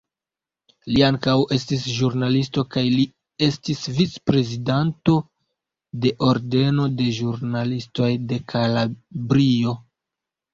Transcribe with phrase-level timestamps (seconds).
[0.93, 3.03] Li ankaŭ estis ĵurnalisto kaj li
[3.47, 5.17] estis vic-prezidanto
[6.07, 9.77] de Ordeno de ĵurnalistoj de Kalabrio.